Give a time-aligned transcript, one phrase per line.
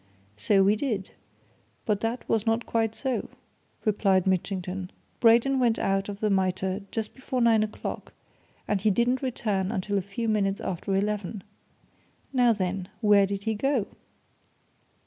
[0.35, 1.11] "So we did
[1.85, 3.29] but that was not quite so,"
[3.85, 4.89] replied Mitchington.
[5.19, 8.11] "Braden went out of the Mitre just before nine o'clock
[8.67, 11.43] and he didn't return until a few minutes after eleven.
[12.33, 13.85] Now, then, where did he go?"